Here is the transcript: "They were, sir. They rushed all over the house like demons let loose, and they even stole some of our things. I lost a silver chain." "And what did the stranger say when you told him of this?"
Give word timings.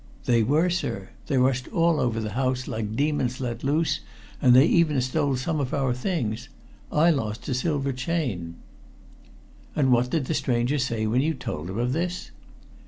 "They 0.25 0.41
were, 0.41 0.71
sir. 0.71 1.09
They 1.27 1.37
rushed 1.37 1.67
all 1.67 1.99
over 1.99 2.19
the 2.19 2.31
house 2.31 2.67
like 2.67 2.95
demons 2.95 3.39
let 3.39 3.63
loose, 3.63 3.99
and 4.41 4.55
they 4.55 4.65
even 4.65 4.99
stole 4.99 5.35
some 5.35 5.59
of 5.59 5.75
our 5.75 5.93
things. 5.93 6.49
I 6.91 7.11
lost 7.11 7.47
a 7.49 7.53
silver 7.53 7.93
chain." 7.93 8.55
"And 9.75 9.91
what 9.91 10.09
did 10.09 10.25
the 10.25 10.33
stranger 10.33 10.79
say 10.79 11.05
when 11.05 11.21
you 11.21 11.35
told 11.35 11.69
him 11.69 11.77
of 11.77 11.93
this?" 11.93 12.31